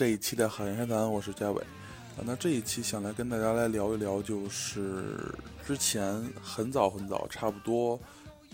[0.00, 1.60] 这一期的海洋闲谈，我是嘉伟。
[2.16, 5.14] 啊，那这一期想来跟大家来聊一聊，就是
[5.66, 8.00] 之前很早很早，差不多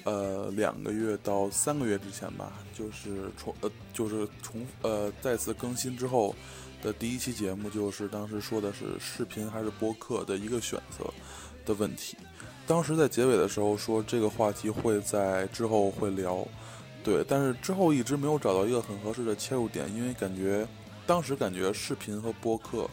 [0.02, 6.34] 呃两个月到三个月之前吧，就是重呃就是重呃再次更新之后
[6.82, 11.04] 的第一期节目，就是当时说的是视频还是播客的一个选择
[11.64, 12.16] 的问题。
[12.66, 16.44] 当时在结尾的时候说这个话题会在之后会聊。
[17.04, 20.66] 对，但是之后一直没有找到一个很合适的切入点，因为感觉
[21.06, 22.88] 当时感觉视频和播客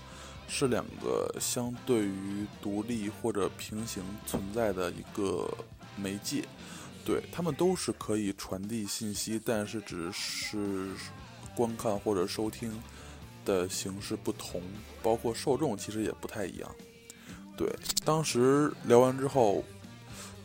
[0.47, 5.49] 是两个相对于独立或者平行存在的一个
[5.95, 6.43] 媒介，
[7.03, 10.89] 对他们都是可以传递信息，但是只是
[11.55, 12.71] 观看或者收听
[13.43, 14.61] 的形式不同，
[15.01, 16.75] 包括受众其实也不太一样。
[17.57, 17.67] 对，
[18.05, 19.63] 当时聊完之后，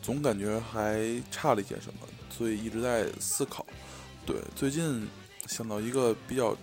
[0.01, 1.99] 总感觉还差了一些什么。
[2.29, 3.65] 所以一直在思考，
[4.25, 5.05] 对，最近
[5.47, 6.55] 想到一个比较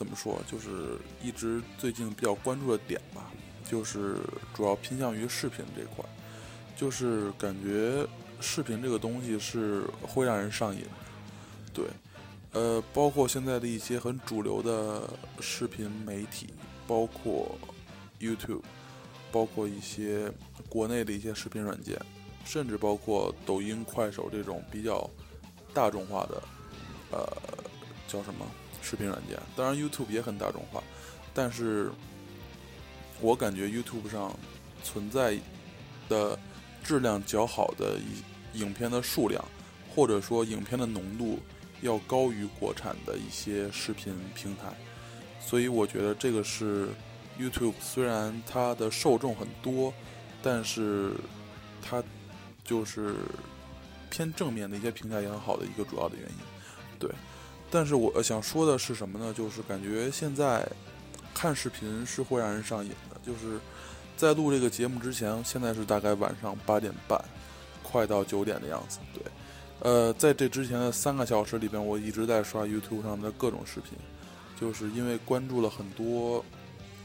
[0.00, 3.30] 怎么说，就是一直最近比较关注的点吧，
[3.70, 4.16] 就是
[4.54, 6.02] 主要偏向于视频这块，
[6.74, 8.06] 就是感觉
[8.40, 10.86] 视频这个东西是会让人上瘾，
[11.74, 11.84] 对，
[12.52, 15.02] 呃，包括现在的一些很主流的
[15.38, 16.48] 视频媒体，
[16.86, 17.54] 包括
[18.18, 18.62] YouTube，
[19.30, 20.32] 包括一些
[20.70, 22.00] 国内的一些视频软件。
[22.42, 25.08] 甚至包括抖音、快手这种比较
[25.74, 26.42] 大众化的，
[27.12, 27.28] 呃，
[28.08, 28.46] 叫什么
[28.82, 29.38] 视频软件？
[29.56, 30.82] 当然，YouTube 也很大众化，
[31.34, 31.90] 但是
[33.20, 34.36] 我感觉 YouTube 上
[34.82, 35.38] 存在
[36.08, 36.38] 的
[36.82, 37.98] 质量较好的
[38.54, 39.44] 影影片的数量，
[39.94, 41.38] 或者说影片的浓度
[41.82, 44.72] 要高于国产的一些视频平台，
[45.40, 46.88] 所以我觉得这个是
[47.38, 49.92] YouTube 虽然它的受众很多，
[50.42, 51.12] 但是
[51.82, 52.02] 它。
[52.62, 53.16] 就是
[54.10, 56.36] 偏正面的一些评价也很好的一个主要的原因，
[57.00, 57.10] 对。
[57.70, 59.32] 但是我想说的是什么呢？
[59.32, 60.66] 就是感觉现在
[61.32, 63.20] 看视频是会让人上瘾的。
[63.24, 63.58] 就是
[64.16, 67.22] 在录这个节目之前，现在是大概晚上八点半，
[67.82, 68.98] 快到九点的样子。
[69.14, 69.22] 对，
[69.80, 73.92] 呃，在这之前的三个小时里边，我一直在刷 YouTube 上的各种视频，
[74.60, 76.44] 就是因为关注了很多，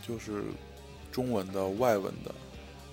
[0.08, 0.44] 就是
[1.12, 2.34] 中文的、外文的，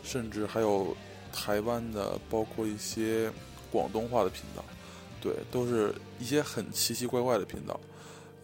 [0.02, 0.96] 甚至还有。
[1.34, 3.32] 台湾的，包括一些
[3.70, 4.62] 广东话的频道，
[5.22, 7.80] 对，都是一些很奇奇怪怪的频道。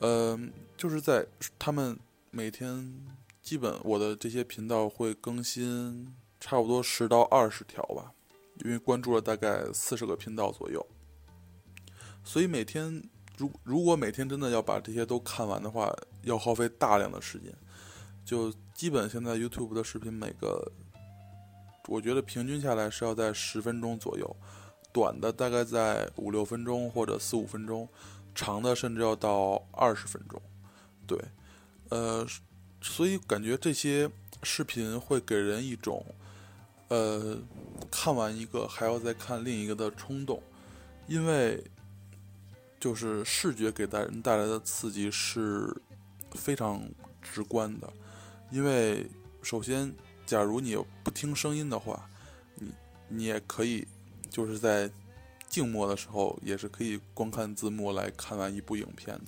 [0.01, 1.27] 嗯，就是在
[1.59, 1.99] 他们
[2.31, 2.95] 每天
[3.43, 8.13] 基本我的这些频道会更新差不多十到二十条吧，
[8.65, 10.87] 因为关注了大概四十个频道左右。
[12.23, 13.03] 所以每天，
[13.37, 17.53] 如如果每天真的要把这些都看完的话，要耗费大量的时间。
[18.25, 20.73] 就基本现在 YouTube 的视频每个。
[21.89, 24.37] 我觉得平均下来是要在十分钟左右，
[24.93, 27.89] 短的大概在五六分钟或者四五分钟，
[28.35, 30.41] 长的甚至要到二十分钟。
[31.07, 31.19] 对，
[31.89, 32.27] 呃，
[32.81, 34.11] 所以感觉这些
[34.43, 36.05] 视频会给人一种，
[36.89, 37.39] 呃，
[37.91, 40.43] 看完一个还要再看另一个的冲动，
[41.07, 41.65] 因为
[42.79, 45.75] 就是视觉给大人带来的刺激是
[46.33, 46.83] 非常
[47.23, 47.93] 直观的，
[48.51, 49.07] 因为
[49.43, 49.95] 首先。
[50.29, 52.07] 假如你不听声音的话，
[52.57, 52.71] 你
[53.09, 53.89] 你也可以
[54.31, 54.91] 就是在
[55.49, 59.25] 静默的时候，也是可以光看字幕来看完一部影片的。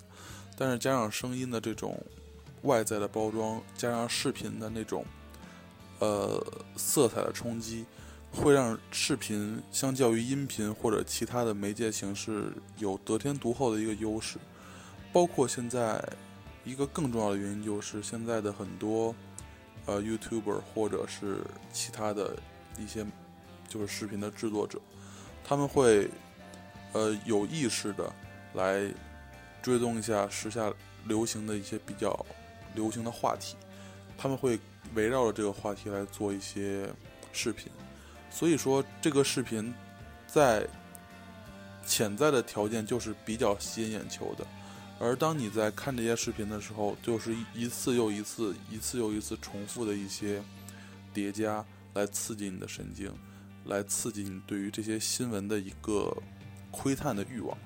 [0.56, 1.98] 但是加上声音的这种
[2.62, 5.04] 外在的包装，加上视频的那种
[5.98, 6.44] 呃
[6.76, 7.84] 色彩的冲击，
[8.30, 14.38] 会让视频相较于音频或者其他的媒介形式有得天独厚的一个优势。
[15.12, 16.02] 包括现在
[16.64, 19.14] 一个更重要的原因就是现在的很多。
[19.86, 21.38] 呃，YouTuber 或者是
[21.72, 22.36] 其他的
[22.78, 23.04] 一些
[23.70, 24.78] 就是视频的制作者，
[25.42, 26.06] 他们会
[26.92, 28.12] 呃有意识的
[28.52, 28.82] 来
[29.62, 30.70] 追踪一下时下
[31.06, 32.26] 流行的一些比较
[32.74, 33.56] 流行的话题，
[34.18, 34.58] 他们会
[34.94, 36.92] 围绕着这个话题来做一些
[37.32, 37.70] 视频，
[38.28, 39.72] 所以说这个视频
[40.26, 40.66] 在
[41.86, 44.46] 潜在的条件就是比较吸引眼球的。
[44.98, 50.42] 而当你在看这些视频的时候，就是一次又一次、一次又一次重复的一些
[51.14, 51.64] 叠加，
[51.94, 53.10] 来刺激你的神经，
[53.64, 56.16] 来刺激你对于这些新闻的一个
[56.70, 57.56] 窥探的欲望。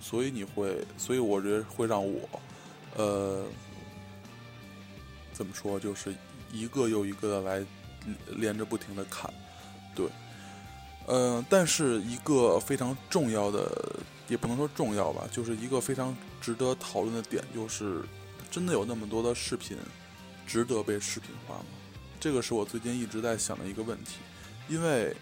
[0.00, 2.28] 所以你会，所以我觉得会让我，
[2.96, 3.44] 呃，
[5.32, 6.14] 怎么说，就是
[6.52, 7.66] 一个又一个的来
[8.36, 9.32] 连着不停的看，
[9.94, 10.06] 对，
[11.06, 14.00] 嗯，但是一个非常重要的。
[14.28, 18.00] 也不能说重要吧，就是一个非常值得讨论的点，就是
[18.48, 19.76] 真的有那么多的视频
[20.46, 21.64] 值得被视频化吗？
[22.20, 24.18] 这个是我最近一直在想的一个问题。
[24.68, 25.12] 因为，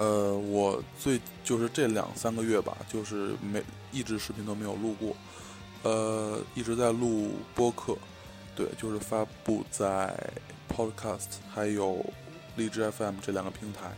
[0.00, 3.62] 呃，我最就是这两三个月吧，就是没
[3.92, 5.14] 一直视频都没有录过，
[5.82, 7.94] 呃，一直在录播客，
[8.56, 10.18] 对，就是发布在
[10.74, 12.02] Podcast 还有
[12.56, 13.94] 荔枝 FM 这两个平台。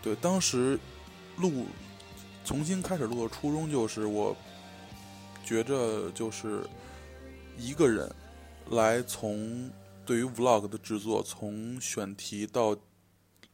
[0.00, 0.78] 对，当时
[1.36, 1.66] 录
[2.44, 4.36] 重新开始录的初衷就是我
[5.44, 6.62] 觉着就是
[7.58, 8.08] 一个人
[8.70, 9.68] 来从
[10.06, 12.76] 对于 Vlog 的制作，从选题到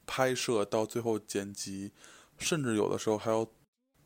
[0.08, 1.92] 拍摄到最后剪辑，
[2.38, 3.46] 甚至有的时候还要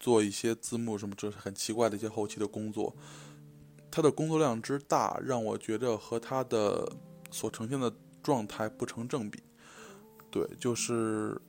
[0.00, 2.94] 做一些字幕什么，这是很奇怪的一些后期的工作。
[3.88, 6.90] 他的工作量之大，让我觉得和他的
[7.30, 9.40] 所呈现的状态不成正比。
[10.30, 11.40] 对，就是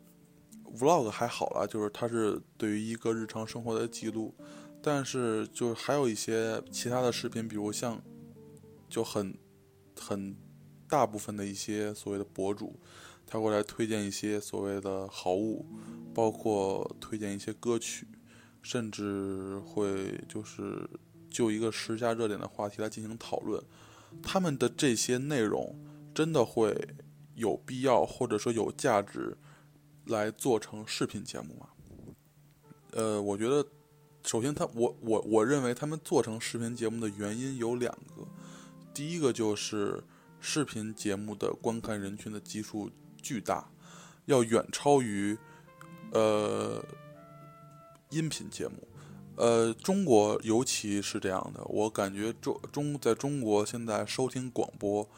[0.78, 4.36] vlog 还好了，就是它是对于一个日常生活的记录，
[4.82, 8.00] 但是就是还有一些其他的视频，比如像
[8.90, 9.36] 就很
[10.00, 10.36] 很
[10.90, 12.78] 大部分的一些所谓的博主，
[13.34, 15.66] 他会来推荐一些所谓的好物，
[16.14, 18.06] 包括推荐一些歌曲，
[18.62, 20.88] 甚至会就是。
[21.36, 23.60] 就一个时下热点的话题来进行讨论，
[24.22, 25.76] 他们的这些内容
[26.14, 26.78] 真的会
[27.34, 29.36] 有必要或者说有价值
[30.06, 31.70] 来做成视频节目吗？
[32.92, 33.68] 呃，我觉得，
[34.24, 38.28] 首先他我我我认为他们做成视频节目的原因有两个，
[38.94, 40.04] 第一个就是
[40.40, 42.92] 视频节目的观看人群的基数
[43.24, 43.68] 巨大，
[44.26, 45.36] 要远超于
[46.12, 46.86] 呃
[48.12, 48.88] 音频节目。
[49.36, 55.10] 呃，中国尤其是这样的，我感觉中中在中国现在收听广播，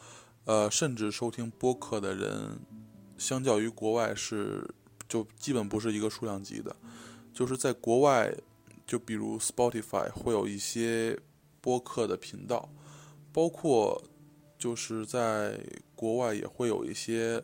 [0.46, 2.58] 呃，甚至收听播客的人，
[3.18, 4.66] 相较于国外是
[5.06, 6.74] 就基本不是一个数量级的。
[7.34, 8.34] 就是在国外，
[8.86, 11.20] 就比如 Spotify 会有一些
[11.60, 12.70] 播客的频道，
[13.34, 14.02] 包括
[14.58, 15.60] 就是在
[15.94, 17.42] 国外也会有一些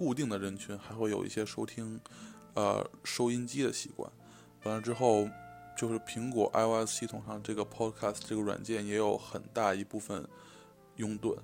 [0.00, 2.00] 固定的人群，还会有一些收听
[2.54, 4.10] 呃收音机的习惯。
[4.62, 5.28] 完了之后，
[5.76, 10.26] 就是苹果 iOS 系统上这个 Podcast 这个软件也有很大一部分
[10.96, 11.36] 拥趸，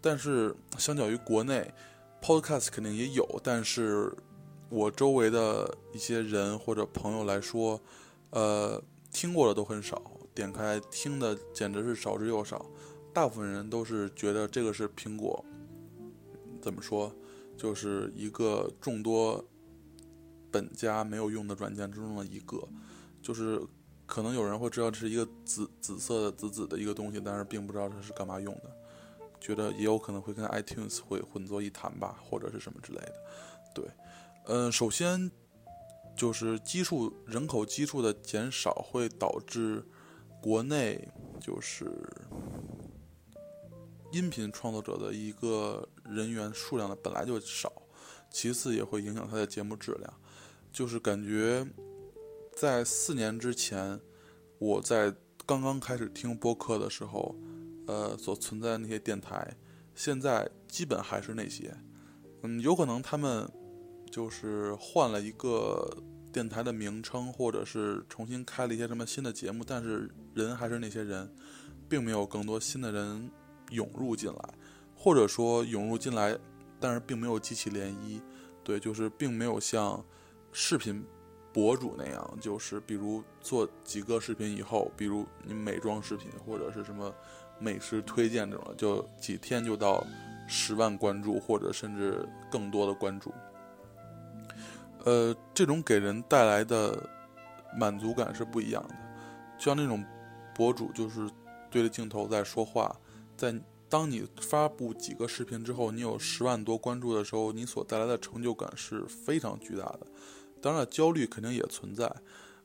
[0.00, 1.74] 但是相较于国内
[2.22, 4.16] ，Podcast 肯定也有，但是
[4.68, 7.80] 我周围的一些人或者朋友来说，
[8.30, 8.80] 呃，
[9.10, 10.00] 听过的都很少，
[10.32, 12.64] 点开听的简直是少之又少，
[13.12, 15.44] 大部分人都是觉得这个是苹果
[16.62, 17.12] 怎么说，
[17.56, 19.44] 就是一个众多。
[20.50, 22.62] 本家没有用的软件之中的一个，
[23.20, 23.60] 就是
[24.06, 28.70] 可能有人会知道这是一个紫紫色的紫紫的一个东西，但是并不知道这是干嘛用的，
[29.40, 33.14] 觉得也有可能会跟 iTunes 会混作一谈吧，或者是什么之类的。
[33.74, 33.84] 对，
[34.46, 35.28] 嗯，首先
[36.16, 39.84] 就是基数人口基数的减少会导致
[40.40, 41.08] 国内
[41.40, 41.90] 就是
[44.14, 47.72] 音频创作者的一个人员数量的本来就少，
[48.30, 50.14] 其次也会影响它的节目质量。
[50.70, 51.66] 就是感觉，
[52.56, 54.00] 在四年之前，
[54.60, 55.12] 我在
[55.44, 57.34] 刚刚开始听播客的时候，
[57.88, 59.56] 呃，所存在的那些电台，
[59.96, 61.76] 现在基本还是那些。
[62.42, 63.50] 嗯，有可能他们
[64.12, 65.92] 就是换了一个
[66.32, 71.34] 电台的名称，或者是重新开了一些什么新的节目，但是人还是那些人，
[71.88, 73.28] 并没有更多新的人
[73.74, 74.54] 涌入进来，
[74.96, 76.38] 或者说涌入进来，
[76.80, 78.20] 但是并没有激起涟漪。
[78.62, 80.02] 对，就是并没有像。
[80.56, 81.04] 视频
[81.52, 87.12] 博主那样，就是比如做几个视频以后，比如你美妆视频或者是什么
[87.58, 90.06] 美食推荐这种，就几天就到
[90.46, 93.34] 十万关注或者甚至更多的关注。
[95.04, 97.02] 呃，这种给人带来的
[97.76, 98.94] 满足感是不一样的。
[99.58, 100.04] 就像那种
[100.54, 101.28] 博主，就是
[101.68, 102.94] 对着镜头在说话，
[103.52, 110.06] 在当你发布几个视频之后，你有十万多关注的时候，你所带来的成就感是非常巨大的。
[110.60, 112.10] 当然，焦虑肯定也存在，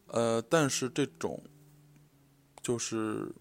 [0.08, 1.44] 呃，但是这种
[2.64, 3.32] 就是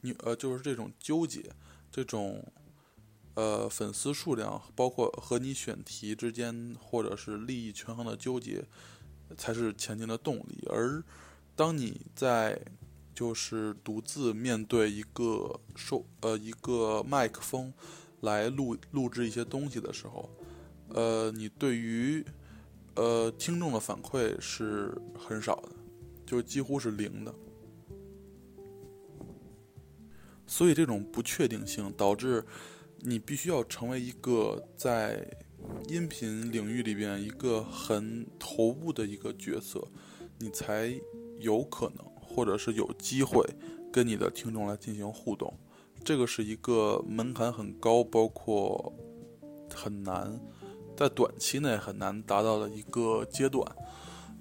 [0.00, 1.44] 你呃，就是这种纠结，
[1.90, 2.42] 这种
[3.34, 8.64] 呃粉丝数量，包括和你选题之间或者是利益权衡的纠结，
[9.36, 10.66] 才是前进的动力。
[10.70, 11.04] 而
[11.54, 12.58] 当你在
[13.14, 17.72] 就是独自面对一个收呃一个麦克风
[18.20, 20.30] 来录录制一些东西的时候，
[20.88, 22.24] 呃，你对于
[22.94, 25.68] 呃，听众的反馈是很少的，
[26.26, 27.34] 就几乎是零的。
[30.46, 32.44] 所以这种不确定性导致
[32.98, 35.26] 你必须要成为一个在
[35.88, 39.82] 音频领域里边一个很头部的一个角色，
[40.38, 40.94] 你才
[41.38, 43.44] 有可能或者是有机会
[43.92, 45.52] 跟你的听众来进行互动。
[46.04, 48.92] 这个是一个门槛很高，包括
[49.74, 50.40] 很难。
[50.96, 53.66] 在短期内很难达到的一个阶段，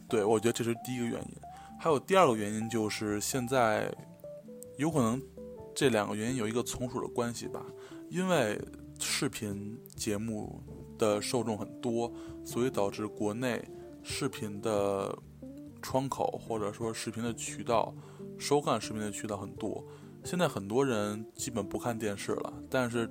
[0.09, 1.35] 对我觉得这是第一个原因。
[1.79, 3.91] 还有第二个原因就是现在
[4.77, 5.19] 有可能
[5.73, 7.65] 这两个原因有一个从属的关系吧，
[8.09, 8.59] 因为
[8.99, 10.61] 视频节目
[10.97, 12.11] 的受众很多，
[12.43, 13.63] 所以导致国内
[14.03, 15.17] 视频的
[15.81, 17.93] 窗口或者说视频的渠道
[18.37, 19.83] 收看视频的渠道很多。
[20.23, 23.09] 现在很多人基本不看电视了，但是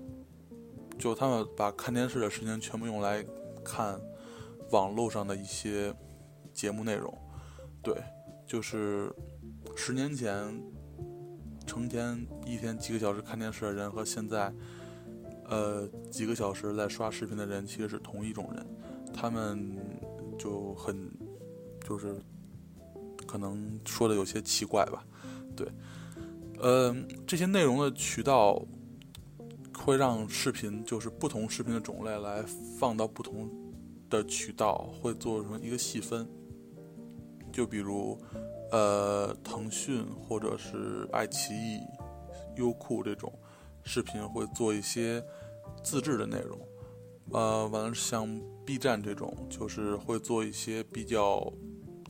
[0.99, 3.25] 就他们把看电视的时间全部用来
[3.65, 4.01] 看
[4.71, 5.93] 网络上的一些
[6.53, 7.13] 节目内容。
[7.83, 7.95] 对，
[8.47, 9.13] 就是
[9.75, 10.63] 十年前
[11.67, 14.53] 成天一天几个小时看电视的人和现在
[15.49, 18.67] 呃几个小时在刷视频的人其实是同一种人，
[19.13, 19.77] 他们
[20.39, 21.11] 就很
[21.83, 22.15] 就是
[23.31, 25.07] 可能说的有些奇怪吧，
[25.55, 25.69] 对。
[26.59, 26.93] 呃，
[27.25, 28.61] 这些内容的渠道
[29.73, 32.45] 会让视频，就是不同视频的种类来
[32.77, 33.49] 放到不同
[34.11, 36.29] 的渠道，会做成一个细分。
[37.53, 38.19] 就比如，
[38.73, 41.79] 呃，腾讯或者是爱奇艺、
[42.57, 43.33] 优酷这种
[43.85, 45.25] 视频会做一些
[45.85, 46.59] 自制的内容。
[47.31, 48.29] 呃，完了像
[48.67, 51.41] B 站这种，就是会做一些比较，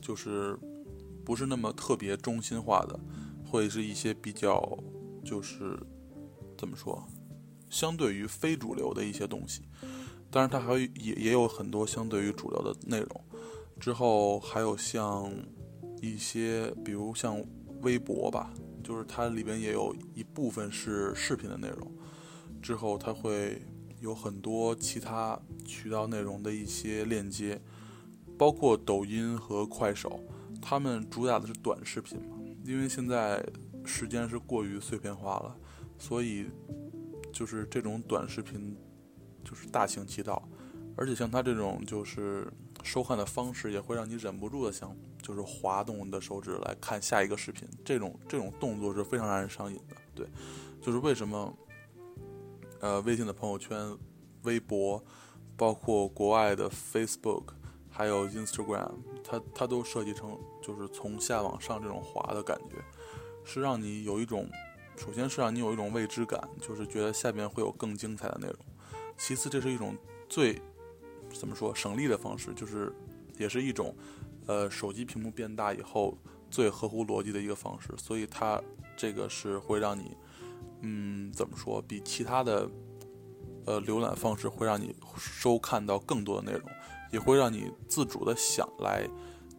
[0.01, 0.57] 就是
[1.25, 2.99] 不是那么特别中心化的。
[3.43, 4.77] 会是一些比较，
[5.25, 5.77] 就是
[6.57, 7.05] 怎么说，
[7.69, 9.63] 相对于非主流的一些东西。
[10.29, 13.21] 当然，它还也也有很多相对于主流的内容。
[13.77, 15.29] 之后还有像
[16.01, 17.43] 一些，比如像
[17.81, 21.91] 微博吧，就是它里边也有一部分是视频的内容。
[22.61, 23.61] 之后它会
[23.99, 27.61] 有很多其他渠道内容的一些链接，
[28.37, 30.21] 包括抖音和快手，
[30.61, 32.37] 他们主打的是短视频嘛。
[32.63, 33.43] 因为现在
[33.83, 35.55] 时间是过于碎片化了，
[35.97, 36.45] 所以
[37.33, 38.77] 就是这种短视频
[39.43, 40.47] 就是大行其道，
[40.95, 42.47] 而且像他这种就是
[42.83, 47.67] 收看的方式，也会让你忍不住的想就是滑动你的手指来看下一个视频。
[47.83, 49.95] 这种这种动作是非常让人上瘾的。
[50.13, 50.27] 对，
[50.79, 51.57] 就是为什么
[52.79, 53.97] 呃微信的朋友圈、
[54.43, 55.03] 微博，
[55.57, 57.53] 包括国外的 Facebook。
[58.01, 58.93] 还有 Instagram，
[59.23, 62.77] 它它都设计成就是从下往上这种滑的感觉，
[63.45, 64.49] 是让你有一种，
[64.97, 68.55] 首先是让你有一种未知感，就是觉得下边会有更精彩的内容。
[69.19, 69.95] 其次，这是一种
[70.27, 70.59] 最
[71.31, 72.91] 怎么说省力的方式，就是
[73.37, 73.95] 也是一种
[74.47, 76.17] 呃手机屏幕变大以后
[76.49, 77.89] 最合乎逻辑的一个方式。
[77.99, 78.59] 所以它
[78.97, 80.17] 这个是会让你
[80.81, 82.67] 嗯怎么说，比其他的
[83.67, 86.67] 呃浏览方式会让你收看到更多的内容。
[87.11, 89.07] 也会让你自主的想来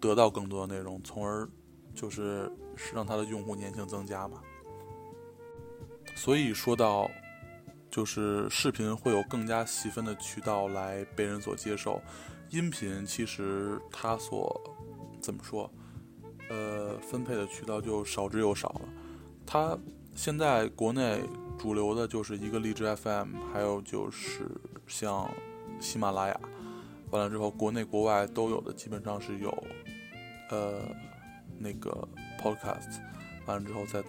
[0.00, 1.48] 得到更多的内容，从而
[1.94, 2.50] 就是
[2.92, 4.40] 让它的用户粘性增加嘛。
[6.14, 7.10] 所以说到
[7.90, 12.00] 就是视频会有更加细分的渠道来被人所接受，
[12.50, 14.60] 音频其实它所
[15.20, 15.70] 怎么说，
[16.48, 18.80] 呃，分配的渠道就少之又少了。
[19.46, 19.78] 它
[20.14, 21.20] 现在国内
[21.58, 24.46] 主流的就是一个荔枝 FM，还有就是
[24.86, 25.30] 像
[25.80, 26.40] 喜马拉雅。
[27.12, 29.64] 完了之后，国内国外都有的，基本上是有，
[30.48, 30.80] 呃，
[31.58, 32.08] 那个
[32.40, 33.00] podcast。
[33.44, 34.02] 完了之后，在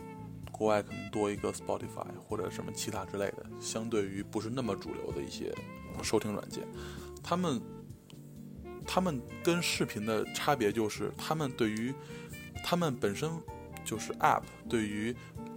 [0.53, 5.53] 国外可能多一个 Spotify 或者什么其他之类的，相对于不是那么主流的一些
[6.01, 6.63] 收听软件，
[7.21, 7.61] 他们，
[8.87, 11.93] 他们跟视频的差别就是，他们对于
[12.63, 13.29] 他们本身
[13.83, 15.13] 就是 App 对于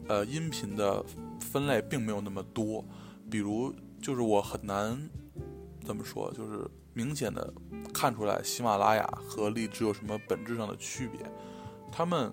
[0.08, 1.04] 呃音频的
[1.38, 2.84] 分类并没有那么多，
[3.30, 3.72] 比如
[4.02, 5.08] 就是我很难
[5.84, 6.68] 怎么说，就是。
[6.96, 7.52] 明显的
[7.92, 11.20] 看出来，喜马拉雅和荔枝有什么本质上的区别？
[11.92, 12.32] 它们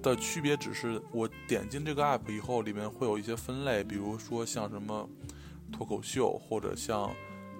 [0.00, 5.08] 的区别只是我点进这个 app 以后，里面会有一些分类，比如说像什么
[5.72, 7.12] 脱口秀，或者像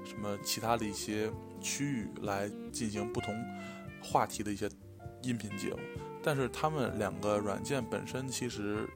[0.05, 1.29] 什么其他的一些
[1.61, 3.35] 区域来进行不同
[4.01, 4.71] 话题的一些
[5.25, 5.81] 音频节目。
[6.23, 8.89] 但是它们两个软件本身其实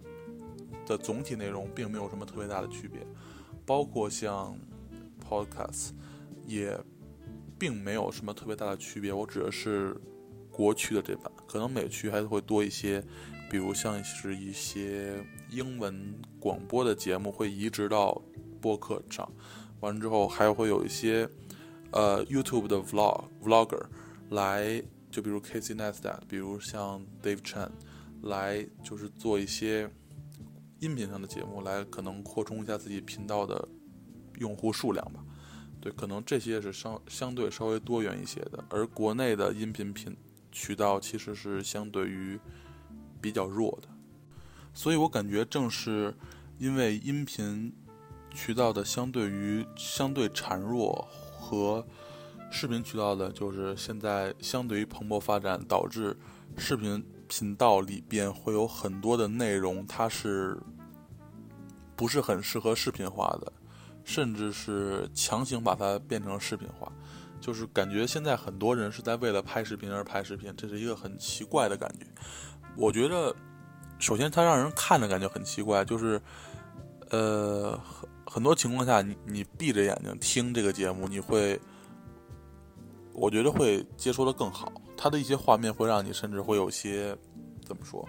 [0.87, 3.04] 的总体内容并没有什么特别大的区别，
[3.66, 4.56] 包括像
[5.28, 5.90] podcast
[6.47, 6.78] 也。
[7.59, 9.97] 并没有什么特别大的区别，我指的是
[10.51, 13.03] 国区的这版，可能美区还是会多一些，
[13.51, 18.21] 比如像是一些英文广播的节目会移植到
[18.61, 19.31] 播客上，
[19.81, 21.29] 完之后还会有一些
[21.93, 23.87] 呃 YouTube 的 Vlog Vlogger
[24.31, 27.71] 来，就比如 Casey n e s t a t 比如像 Dave Chen
[28.23, 29.89] 来，就是做一些
[30.81, 33.69] 音频上的节目，来可能扩充一下自己频道的
[34.39, 35.23] 用户数量吧。
[35.87, 40.16] 对，可能这些是相相对稍微多元一些的，而国内的音频频
[40.50, 42.37] 渠道其实是相对于
[43.21, 43.88] 比较弱的，
[44.75, 46.12] 所以我感觉正是
[46.59, 47.73] 因为音频
[48.35, 51.07] 渠道的相对于相对孱弱
[51.38, 51.87] 和
[52.50, 56.19] 视频渠道的，就是现在相对于蓬勃发展，导致
[56.57, 60.59] 视频频道里边会有很多的内容，它是
[61.95, 63.52] 不是很适合视频化的，
[64.07, 66.91] 甚至是强行把它变成视频化，
[67.41, 72.07] 就是感觉现在很多人是在为了拍视频而拍视频，这是一个很奇怪的感觉。
[72.77, 73.35] 我觉得，
[73.99, 76.23] 首先它让人看着感觉很奇怪，就是
[77.11, 81.61] 呃，很很多情况下，你你闭着眼睛听这个节目，你会，
[83.13, 84.73] 我觉得会接收的更好。
[84.97, 87.17] 它的一些画面会让你甚至会有些
[87.65, 88.09] 怎么说，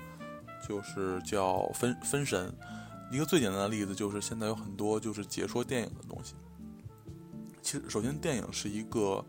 [0.68, 2.54] 就是叫分分神。
[3.12, 6.36] 一个最简单的例子就是现在有很多就是解说电影的东西。
[7.62, 9.24] 其实，首先电影是一个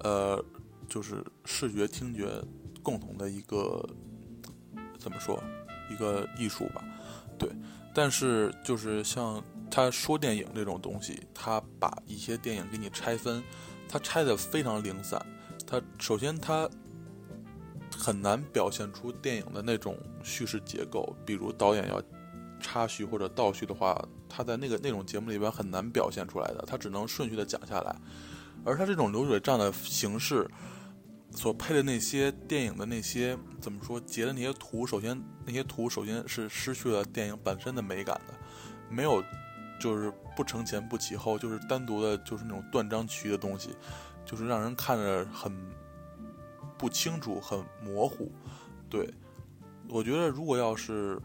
[0.00, 0.42] 呃，
[0.88, 2.42] 就是视觉听觉
[2.82, 3.86] 共同的一个
[4.98, 5.42] 怎么说
[5.90, 6.84] 一个艺术吧，
[7.38, 7.50] 对。
[7.94, 13.42] 但是就是像他说电影这种东西，他把一些电影给你拆分，
[13.88, 15.24] 他拆的非常零散。
[15.66, 16.68] 他首先他。
[17.98, 22.02] 很难表现出电影的那种叙事结构，比如导演要
[22.60, 27.96] 插叙或者倒叙的话，他在那个那种节目里边很难表现出来的，他只能顺序的讲下来。
[28.64, 30.48] 而他这种流水账的形式
[31.30, 38.34] 所配的那些电影的那些怎么说截的那些图，首先那些图首先是失去了电影本身的美感的，
[38.90, 39.22] 没有
[39.80, 43.70] 就是不承前不启后，就是单独的，就是那种断章取义的东西，
[44.24, 45.54] 就是让人看着很。
[46.78, 48.30] 不清楚，很模糊。
[48.90, 49.08] 对，
[49.88, 51.18] 我觉得如果要是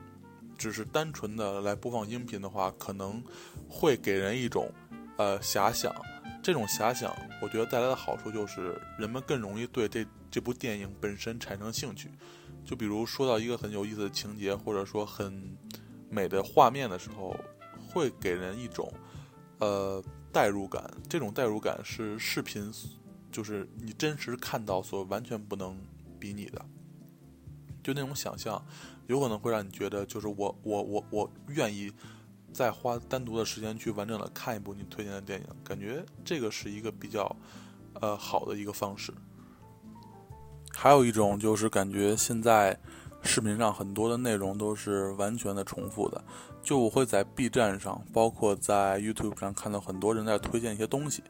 [0.61, 3.19] 只是单纯的来播放音频的话，可能
[3.67, 4.71] 会给人一种
[5.17, 5.91] 呃遐想。
[6.43, 12.11] 这种遐想，我觉得带来的好处就是人们更容易对这这部电影本身产生兴趣。
[12.63, 15.57] 就比如说到一个很有意思的情节，或者说很
[16.11, 17.35] 美的画面的时候，
[17.89, 18.93] 会给人一种
[19.57, 20.87] 呃代入感。
[21.09, 22.71] 这种代入感是视频。
[23.31, 25.77] 就是你真实看到所完全不能
[26.19, 26.65] 比拟的，
[27.81, 28.61] 就那种想象，
[29.07, 31.91] 有可能会让你觉得，就是我我我我愿意
[32.53, 37.35] 再花单独的时间去完整的看一部你推荐的电影，感觉这个是一个比较
[38.01, 39.13] 呃好的一个方式。
[40.73, 42.77] 还有一种就是感觉现在
[43.21, 46.23] 视频上很多的内容都是完全的重复的，
[46.63, 51.23] 就我会在 B 站上，包括在 YouTube 上看到很多人在推荐一些东西。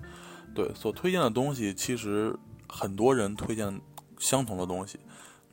[0.53, 2.33] 对，所推荐的东西其实
[2.69, 3.81] 很多人推荐
[4.19, 4.99] 相同的东西，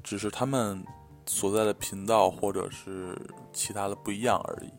[0.03, 0.85] 只是他们
[1.29, 3.17] 所在的频道或者是
[3.53, 4.71] 其他的不一样而已。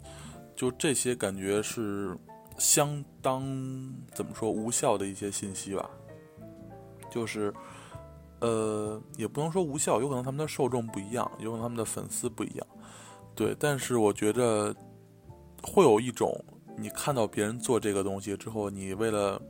[0.55, 2.17] 就这些感觉是
[2.57, 3.43] 相当
[4.13, 5.89] 怎么说无效的一些信息吧。
[7.09, 7.53] 就是
[8.41, 12.67] 呃，也不能说无效，有可能他们的受众不一样，有可能他们的粉丝不一样。
[13.35, 14.75] 对，但是我觉得
[15.63, 16.33] 会有一种
[16.77, 19.41] 你看到别人做这个东西之后，你为了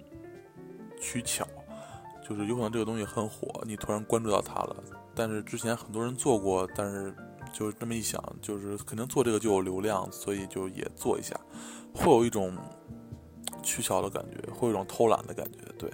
[1.02, 1.46] 取巧，
[2.28, 4.76] 就是有可能这个东西很火，你突然关注到它了。
[5.20, 7.14] 但是之前很多人做过，但是
[7.52, 11.38] 就是这么一想，就是肯定做这个就有流量，所以就也做一下，
[11.94, 12.56] 会有一种
[13.62, 15.60] 取巧的感觉，会有一种偷懒的感觉。
[15.78, 15.92] 对，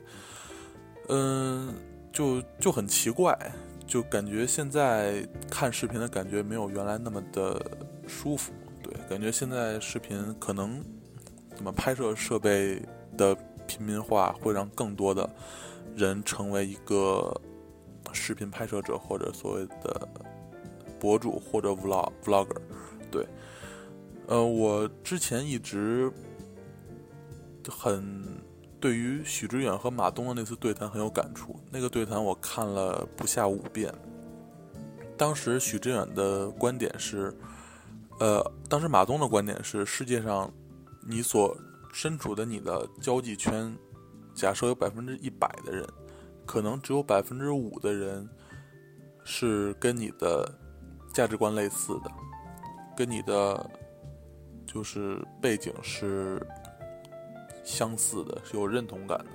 [1.10, 1.74] 嗯，
[2.14, 3.36] 就就很奇怪，
[3.88, 7.60] 就感觉现在看视频的感觉没有原来那么的
[8.08, 8.54] 舒服。
[8.84, 10.80] 对，感觉现在视频可能
[11.56, 12.80] 怎么拍摄设备
[13.18, 13.36] 的。
[13.68, 15.28] 平民化会让更多的
[15.96, 17.36] 人成为一个
[18.16, 20.08] 视频拍摄者，或者所谓的
[21.00, 22.62] 博主或者 vlog vlogger。
[23.12, 23.28] 对，
[24.28, 26.12] 呃，我之前一直
[27.70, 28.24] 很
[28.80, 31.60] 对于许知远和马东的那次对谈很有感触。
[31.70, 33.94] 那个对谈我看了不下五遍。
[35.18, 37.32] 当时许知远的观点是，
[38.20, 40.50] 呃，当时马东的观点是世界上
[41.06, 41.56] 你所。
[41.98, 43.74] 身处的你的交际圈，
[44.34, 45.88] 假设有百分之一百的人，
[46.46, 48.30] 可能只有百分之五的人
[49.24, 50.50] 是跟你的
[51.14, 52.12] 价值观类似的，
[52.96, 53.70] 跟你的
[54.66, 56.42] 就是背景是
[57.64, 59.26] 相似的，是有认同感的。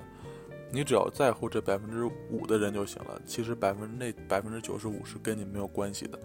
[0.71, 6.19] 你只要在乎这百分之五的人就行了，其实百分之那百分之九十五是跟你没有关系的。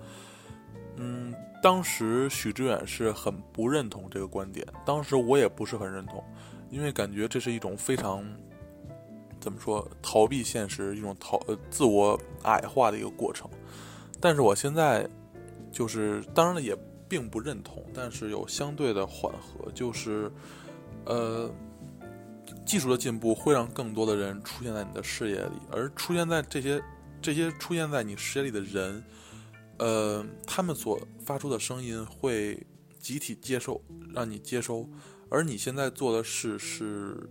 [0.98, 6.22] 嗯，当时许知远是很不认同这个观点，当时我也不是很认同，
[6.70, 8.24] 因为感觉这是一种非常
[9.46, 13.48] 怎么说逃避现实、一种逃呃自我矮化的一个过程。
[14.20, 15.08] 但是我现在
[15.70, 16.76] 就是当然了，也
[17.08, 20.28] 并不认同，但是有相对的缓和，就是
[21.04, 21.48] 呃
[22.64, 26.82] 技术的进步会让更多的人出现在你的视野里，而出现在这些
[27.22, 29.04] 这些出现在你视野里的人。
[29.78, 32.66] 呃，他们所发出的声音会
[32.98, 33.80] 集体接受，
[34.12, 34.88] 让你接收，
[35.28, 37.28] 而你现在做的事是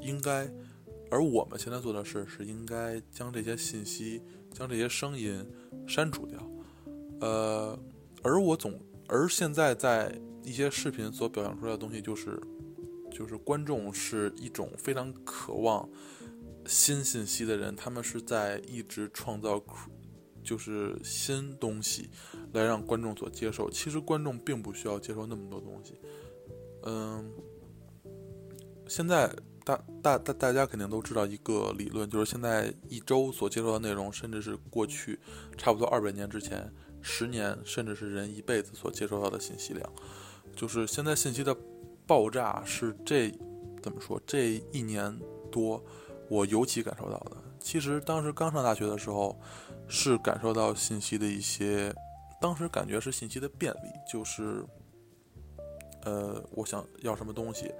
[0.00, 0.50] 应该，
[1.12, 5.46] 而我们现在做的事是应该将这些信息、将这些声音
[5.86, 6.50] 删除掉。
[7.20, 7.78] 呃，
[8.22, 12.40] 而我总而现在在一些视频所表现出来的东西，就是
[13.10, 15.86] 就是观众是一种非常渴望
[16.64, 19.62] 新信息的人，他们是在一直创造
[20.42, 22.08] 就是新东西
[22.54, 23.70] 来让观众所接受。
[23.70, 26.00] 其实观众并不需要接受那么多东西，
[26.84, 27.30] 嗯，
[28.88, 29.30] 现在。
[29.64, 35.18] 大大大大家肯定都知道一个理论，就是现在一周所接受的内容，甚至是过去
[35.56, 39.92] 差不多二百年之前、十年，甚至是人一辈子所接收到的信息量，
[40.56, 41.56] 就是现在信息的
[42.06, 43.30] 爆炸是这
[43.80, 44.20] 怎么说？
[44.26, 45.16] 这一年
[45.50, 45.82] 多
[46.28, 47.36] 我尤其感受到的。
[47.60, 49.40] 其实当时刚上大学的时候，
[49.86, 51.94] 是感受到信息的一些，
[52.40, 54.64] 当时感觉是信息的便利，就是
[56.04, 57.72] 呃，我想要什么东西。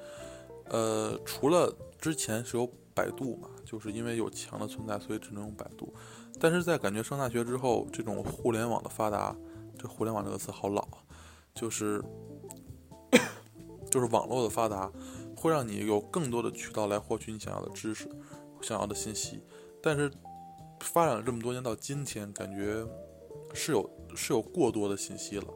[0.67, 5.93] 呃，除了之前是有百度嘛，就是因为有墙的存在，所以只能用百度。
[6.41, 9.37] 但是在感觉上大学之后，这种互联网的发达，
[9.79, 10.87] 这“互联网”这个词好老，
[11.55, 12.03] 就是
[13.91, 14.91] 就是网络的发达，
[15.37, 18.09] 会让你有更多的渠道来获取你想要的知识、
[18.61, 19.41] 想要的信息。
[19.83, 20.11] 但是
[20.81, 22.85] 发展了这么多年到今天，感觉
[23.55, 25.47] 是有是有过多的信息了，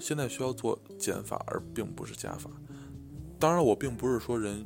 [0.00, 2.50] 现在需要做减法，而并不是加法。
[3.38, 4.64] 当然，我并不是说人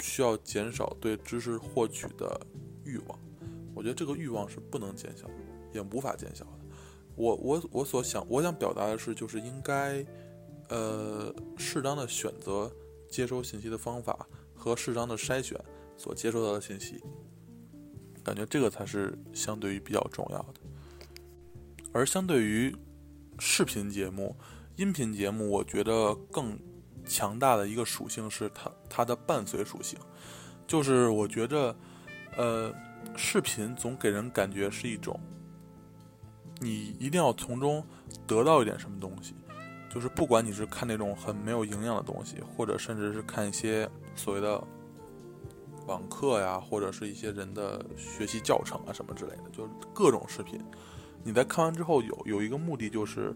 [0.00, 2.38] 需要减少对知识获取的
[2.84, 3.18] 欲望，
[3.74, 5.26] 我觉得这个欲望是不能减小，
[5.72, 6.50] 也无法减小的。
[7.14, 10.04] 我我我所想，我想表达的是，就是应该，
[10.68, 12.70] 呃，适当的选择
[13.08, 15.58] 接收信息的方法和适当的筛选
[15.96, 17.02] 所接收到的信息，
[18.22, 20.60] 感觉这个才是相对于比较重要的。
[21.90, 22.76] 而相对于
[23.38, 24.36] 视频节目、
[24.76, 26.58] 音频节目，我觉得更。
[27.06, 29.98] 强大的一个属性是它它的伴随属性，
[30.66, 31.74] 就是我觉着，
[32.36, 32.74] 呃，
[33.16, 35.18] 视频总给人感觉是一种，
[36.60, 37.84] 你一定要从中
[38.26, 39.34] 得到一点什么东西，
[39.88, 44.62] 就是不管你是看那种很没有营养的东西，或者甚至是看一些所谓的
[45.86, 50.60] 网课呀，或者是一些人的学习教程啊什么之类的，就是各种视频，
[51.22, 53.32] 你在看完之后有有一个目的，就是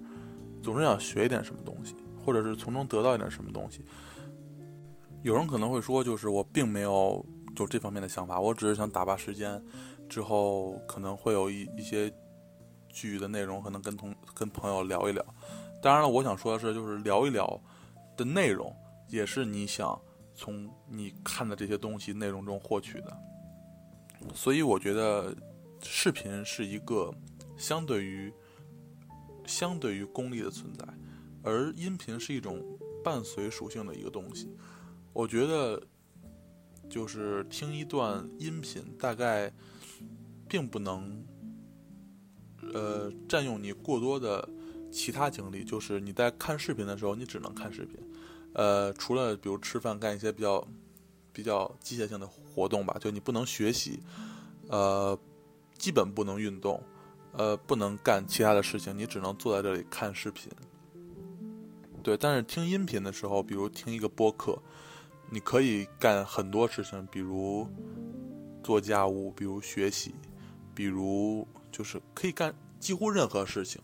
[0.60, 1.94] 总是想学一点什么东西。
[2.24, 3.84] 或者是从中得到一点什么东西。
[5.22, 9.62] 有人可能会说，就是我并没有就这方面的想法，我只是想打发时间，
[10.08, 12.10] 之后可能会有一一些
[12.88, 15.24] 剧的内容，可能跟同跟朋友聊一聊。
[15.82, 17.60] 当然了，我想说的是，就是聊一聊
[18.16, 18.74] 的内容，
[19.08, 20.00] 也是你想
[20.34, 23.16] 从你看的这些东西内容中获取的。
[24.34, 25.34] 所以我觉得
[25.82, 27.12] 视频是一个
[27.56, 28.32] 相对于
[29.46, 30.84] 相对于功利的存在。
[31.42, 32.62] 而音频是一种
[33.02, 34.54] 伴随属性的一个东西，
[35.12, 35.82] 我觉得
[36.88, 39.52] 就是听一段音频，大概
[40.48, 41.24] 并不能
[42.74, 44.46] 呃占用你过多的
[44.92, 45.64] 其他精力。
[45.64, 47.96] 就是你在看视频的时候，你只能看视频，
[48.52, 50.66] 呃，除了比如吃饭干一些比较
[51.32, 54.00] 比较机械性的活动吧，就你不能学习，
[54.68, 55.18] 呃，
[55.78, 56.82] 基本不能运动，
[57.32, 60.50] 呃，不能干其他的事情，你只能坐在这里看视频。
[62.02, 64.58] 对，但是听音频的时候，比如听一个播客，
[65.30, 67.68] 你可以干很多事情，比如
[68.62, 70.14] 做家务，比如学习，
[70.74, 73.80] 比如就是可以干几乎任何事情。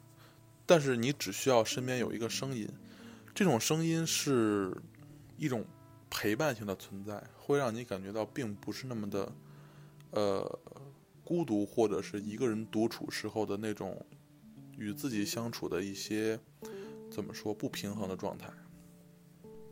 [0.65, 2.67] 但是你只需要身边有一个声音，
[3.35, 4.77] 这种声音是
[5.37, 5.65] 一种
[6.09, 9.31] 陪伴性的存在，会让你感觉到并不是那么的
[10.11, 10.59] 呃
[11.23, 14.05] 孤独，或者是一个人独处时候的那种
[14.79, 16.41] 与自己相处的一些。
[17.17, 18.53] 怎么说不平衡的状态？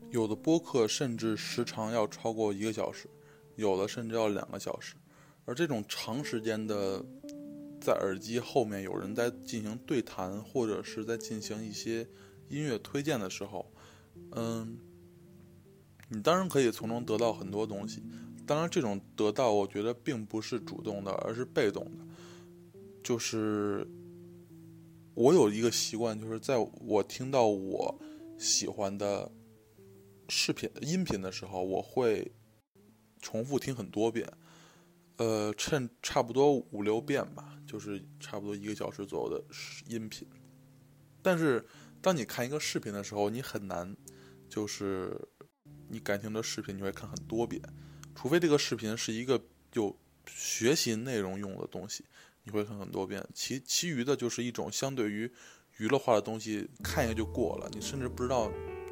[0.09, 3.07] 有的播客甚至时长要超过一个小时，
[3.57, 4.95] 有的甚至要两个小时。
[5.45, 7.05] 而这种长时间的
[7.83, 12.09] 在耳机后面有人在进行对谈，或者是在进行一些
[12.49, 13.71] 音乐推荐的时候，
[14.31, 14.79] 嗯，
[16.09, 18.03] 你当然可以从中得到很多东西。
[18.47, 22.07] 当然，这种得到我觉得并不是主动的，而是被动的，
[23.03, 23.87] 就是。
[25.15, 28.01] 我有一个习惯，就是在我听到我
[28.39, 29.31] 喜欢的
[30.29, 32.33] 视频、音频的时候，我会
[33.21, 34.29] 重复听很多遍，
[35.17, 39.45] 呃，趁差不多五六遍吧，就是差不多一个小时左右的
[39.87, 40.27] 音频。
[41.23, 41.65] 但是，
[42.03, 43.97] 当你看一个视频的时候，你很难，
[44.49, 45.17] 就是
[45.89, 47.63] 你感兴趣的视频，你会看很多遍，
[48.17, 49.41] 除非这个视频是一个
[49.75, 49.97] 有
[50.27, 52.05] 学习内容用的东西。
[52.45, 55.31] 你会看很多遍，其其余的就是一种相对于
[55.79, 57.69] 娱乐化的东西，看一下就过了。
[57.73, 58.51] 你甚至不知道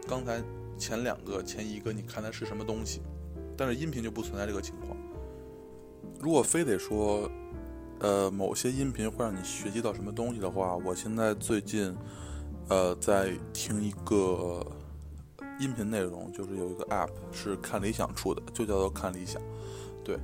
[0.09, 0.43] 刚才
[0.77, 3.01] 前两个、前一个你看的是什么东西。
[3.55, 4.97] 但是音频就不存在这个情况。
[6.19, 7.31] 如果非得说，
[8.01, 11.95] 呃某些音频会让你学习到什么东西的话，我现在最近
[12.71, 14.67] 呃在听一个
[15.61, 19.41] 音频内容，就是有一个 App 是看理想出的，就叫做看理想。
[20.03, 20.19] 对，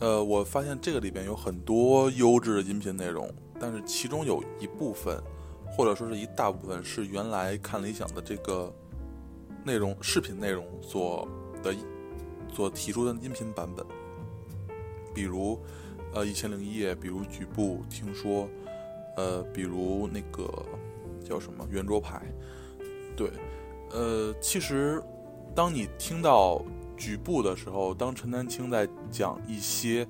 [0.00, 5.22] 呃，我发现这个里边有很多优质的音频内容，但是其中有一部分，
[5.66, 8.74] 或者说是一大部分是原来看理想的这个
[9.62, 11.28] 内容视频内容所
[11.62, 11.74] 的
[12.52, 13.84] 所提出的音频版本。
[15.14, 15.60] 比如，
[16.14, 18.48] 呃，一千零一夜，比如局部听说，
[19.16, 20.48] 呃，比如那个
[21.22, 22.22] 叫什么圆桌派，
[23.14, 23.30] 对，
[23.90, 25.02] 呃，其实
[25.54, 26.64] 当你听到
[27.00, 30.06] 局部的时候，当陈丹青在讲一些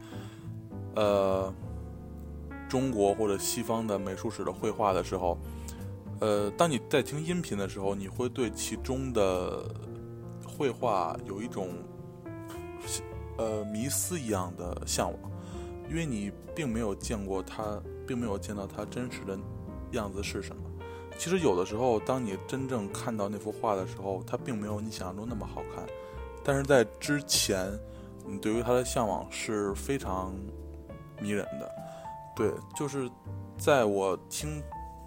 [0.97, 1.55] 呃
[2.69, 5.39] 中国或者西方的美术史的绘画的时候，
[6.21, 9.65] 呃，当你在听音频的时候，你会对其中的
[10.45, 11.69] 绘画有一种。
[13.39, 15.33] 呃，迷思一样的向往，
[15.89, 19.39] 因为你并没有见过他，并没有见到他真实的
[19.93, 20.63] 样子是什么。
[21.17, 25.87] 其实有的时候，当你真正看到那幅画的时候，它并没有你想象中那么好看。
[26.45, 27.71] 但是在之前，
[28.27, 30.35] 你对于他的向往是非常
[31.21, 31.71] 迷人的。
[32.35, 33.11] 对，就是
[33.59, 34.63] 在我听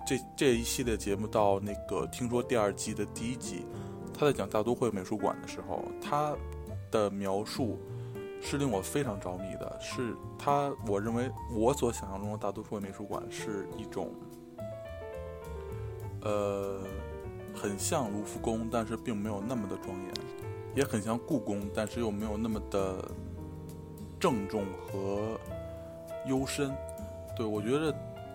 [0.06, 3.65] 这这一系列节目到那个听说第二季的第一集，
[4.17, 6.36] 他在讲大都会美术馆的时候，他
[6.91, 7.80] 的描述。
[8.46, 14.12] 是令我非常着迷的，是他，我认为我所想象中的大都会美术馆是一种，
[16.24, 16.82] 呃，
[17.56, 20.13] 很像卢浮宫，但是并没有那么的庄严，
[20.75, 23.03] 也很像故宫，但是又没有那么的
[24.19, 25.39] 郑重和
[26.25, 26.71] 幽深。
[27.36, 27.91] 对我觉得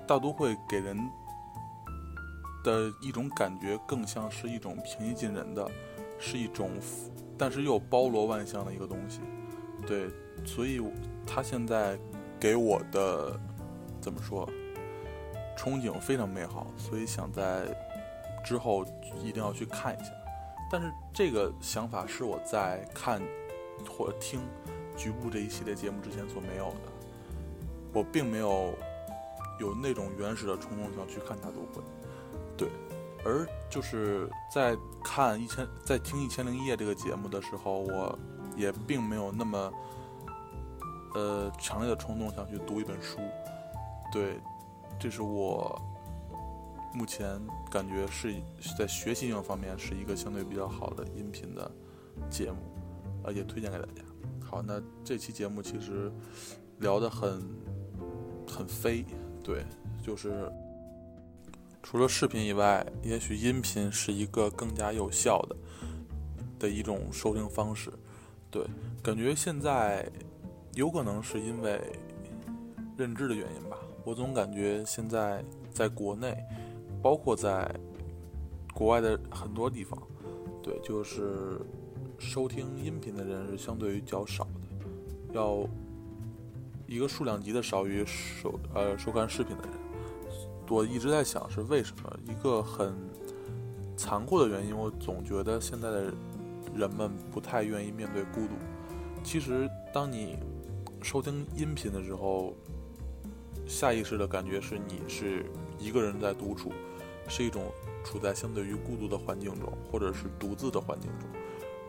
[0.07, 0.97] 大都会给人
[2.65, 5.69] 的一种感觉，更像是一种平易近人的，
[6.19, 6.71] 是一种，
[7.37, 9.21] 但是又包罗万象的一个东西。
[9.87, 10.11] 对，
[10.45, 10.83] 所以
[11.27, 11.99] 他现在
[12.41, 13.39] 给我的
[14.01, 14.49] 怎么说，
[15.57, 17.63] 憧憬非常美好，所以想在
[18.45, 18.85] 之后
[19.23, 20.11] 一定要去看一下。
[20.71, 23.23] 但是这个想法是我在看
[23.89, 24.41] 或听
[24.97, 26.93] 局部这一系列节目之前所没有的，
[27.93, 28.75] 我并没有
[29.61, 31.83] 有那种原始的冲动想去看大都会。
[32.57, 32.69] 对，
[33.25, 38.19] 而就是在看一千在听一千零一夜这个节目的时候，我。
[38.57, 39.73] 也并没有那么，
[41.15, 43.21] 呃，强烈的冲动想去读一本书，
[44.11, 44.41] 对，
[44.99, 45.81] 这是我
[46.99, 48.35] 目前感觉是
[48.77, 51.71] 在学习性方面是一个相对比较好的音频的
[52.29, 52.59] 节目，
[53.23, 54.03] 啊，也推荐给大家。
[54.45, 56.11] 好，那这期节目其实
[56.81, 57.41] 聊得很
[58.49, 59.05] 很飞，
[59.45, 59.65] 对，
[60.03, 60.51] 就是
[61.85, 65.57] 除了视频以外，也许音频是一个更加有效的
[66.59, 67.93] 的一种收听方式。
[68.51, 68.67] 对，
[69.05, 70.05] 感觉现在
[70.75, 71.81] 有可能是因为
[72.97, 73.77] 认知的原因吧。
[74.05, 76.37] 我总感觉现在在国内，
[77.03, 77.69] 包括在
[78.75, 80.01] 国外的很多地方，
[80.63, 81.61] 对，就是
[82.19, 85.67] 收听音频的人是相对于较少的，要
[86.87, 89.73] 一个数量级的少于收呃收看视频的人。
[90.69, 92.95] 我一直在想是为什么，一个很
[93.97, 96.13] 残酷的原因，我总觉得现在的。
[96.77, 98.55] 人们不太愿意面对孤独。
[99.25, 100.37] 其实，当你
[101.03, 102.55] 收听音频的时候，
[103.67, 105.47] 下意识的感觉是你是
[105.79, 106.73] 一个人在独处，
[107.29, 107.73] 是一种
[108.05, 111.29] 处在相对于孤独的环境中，或者是独自的环境中。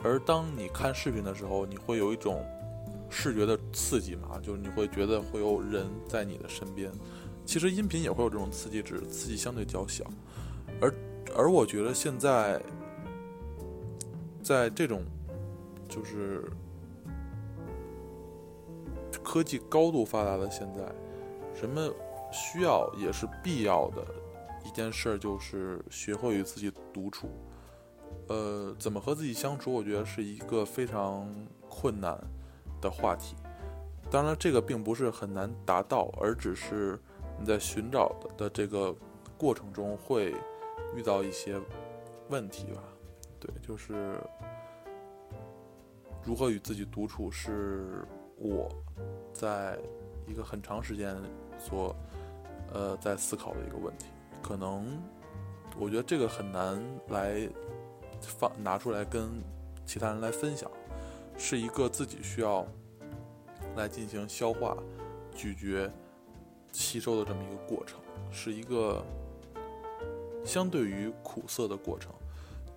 [0.03, 2.45] 而当你看视频的时候，你会有一种
[3.09, 6.91] 视觉的刺激嘛，就是你会觉得会有人在你的身边。
[7.45, 10.05] 其实音频也会有这种刺激，只是刺激相对较小。
[10.79, 10.93] 而
[11.35, 12.61] 而我觉得现在。
[14.41, 15.03] 在这种
[15.87, 16.49] 就是
[19.21, 20.81] 科技高度发达的现在，
[21.61, 21.93] 人们
[22.31, 24.05] 需要也是必要的
[24.65, 27.29] 一件事儿，就是学会与自己独处。
[28.27, 29.73] 呃，怎么和自己相处？
[29.73, 31.27] 我觉得是一个非常
[31.67, 32.19] 困难
[32.79, 33.35] 的话题。
[34.11, 36.99] 当然，这个并不是很难达到，而只是
[37.39, 38.95] 你在寻找的这个
[39.37, 40.35] 过程中会
[40.95, 41.59] 遇到一些
[42.29, 42.83] 问题吧。
[43.39, 44.19] 对，就是
[46.23, 48.03] 如何与自己独处，是
[48.37, 48.67] 我
[49.33, 49.79] 在
[50.27, 51.15] 一个很长时间
[51.57, 51.95] 所
[52.73, 54.07] 呃在思考的一个问题。
[54.41, 55.01] 可能
[55.77, 57.49] 我觉得这个很难来
[58.21, 59.41] 放拿出来跟
[59.85, 60.69] 其他人来分享，
[61.37, 62.65] 是一个自己需要
[63.75, 64.77] 来进行消化、
[65.35, 65.91] 咀嚼、
[66.71, 67.99] 吸收的这么一个过程，
[68.31, 69.03] 是一个
[70.45, 72.11] 相对于苦涩的过程。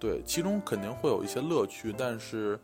[0.01, 2.59] 对，其中肯定会有一些乐趣，但是，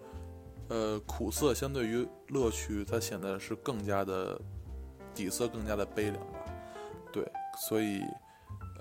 [0.68, 4.40] 呃，苦涩相对于乐趣，它显得是更加的
[5.14, 6.16] 底色更加的悲凉。
[7.12, 7.30] 对，
[7.68, 8.02] 所以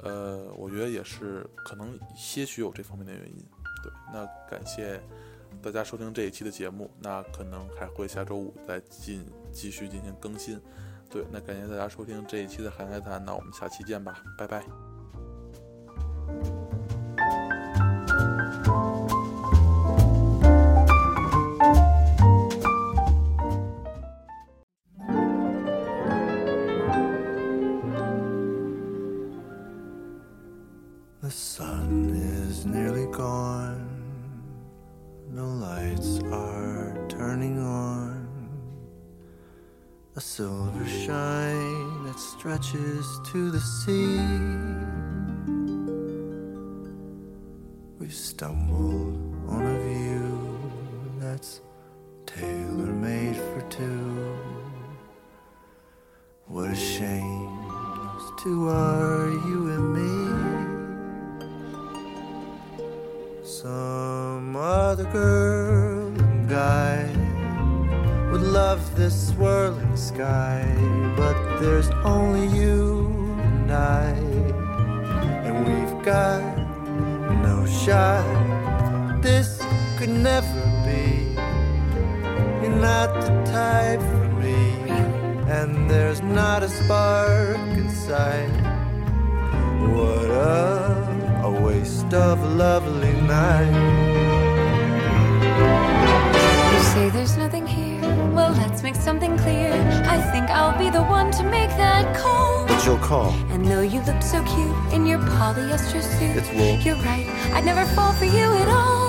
[0.04, 3.46] 呃，我觉得也是可能些许有这方面的原因。
[3.84, 5.00] 对，那感谢
[5.62, 10.60] 大家收听这一期的节目，那可能还会下周五再进继续进行更新。
[11.10, 14.64] 对，那感谢大家收听这一期的《海海谈》，那我们下期见吧，拜拜。
[42.68, 44.07] Stretches to the sea.
[85.68, 88.50] And there's not a spark inside.
[89.94, 93.76] What a, a waste of a lovely night.
[96.74, 98.02] You say there's nothing here.
[98.32, 99.72] Well, let's make something clear.
[100.08, 102.66] I think I'll be the one to make that call.
[102.68, 103.32] But you'll call.
[103.52, 106.78] And though you look so cute in your polyester suit, It's wool.
[106.86, 109.07] You're right, I'd never fall for you at all.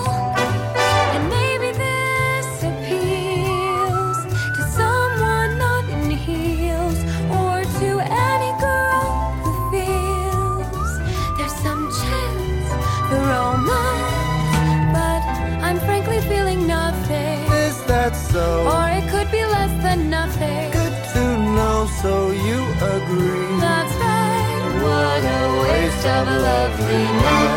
[18.33, 18.47] So?
[18.75, 20.71] Or it could be less than nothing.
[20.71, 21.25] Good to
[21.57, 22.59] know, so you
[22.97, 23.61] agree.
[23.61, 24.65] That's right.
[24.85, 27.48] What a waste of a lovely night.